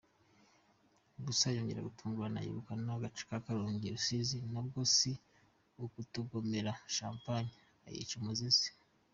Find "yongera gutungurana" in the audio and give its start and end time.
1.55-2.39